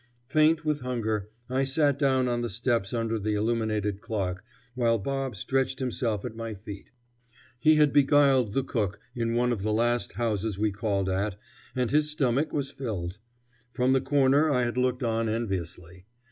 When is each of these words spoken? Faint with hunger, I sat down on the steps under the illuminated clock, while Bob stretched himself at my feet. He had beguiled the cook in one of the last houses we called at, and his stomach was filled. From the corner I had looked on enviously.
Faint 0.25 0.65
with 0.65 0.79
hunger, 0.81 1.29
I 1.47 1.63
sat 1.63 1.99
down 1.99 2.27
on 2.27 2.41
the 2.41 2.49
steps 2.49 2.91
under 2.91 3.19
the 3.19 3.35
illuminated 3.35 4.01
clock, 4.01 4.43
while 4.73 4.97
Bob 4.97 5.35
stretched 5.35 5.77
himself 5.77 6.25
at 6.25 6.35
my 6.35 6.55
feet. 6.55 6.89
He 7.59 7.75
had 7.75 7.93
beguiled 7.93 8.53
the 8.53 8.63
cook 8.63 8.99
in 9.13 9.35
one 9.35 9.51
of 9.51 9.61
the 9.61 9.71
last 9.71 10.13
houses 10.13 10.57
we 10.57 10.71
called 10.71 11.07
at, 11.07 11.35
and 11.75 11.91
his 11.91 12.09
stomach 12.09 12.51
was 12.51 12.71
filled. 12.71 13.19
From 13.75 13.93
the 13.93 14.01
corner 14.01 14.49
I 14.49 14.63
had 14.63 14.75
looked 14.75 15.03
on 15.03 15.29
enviously. 15.29 16.07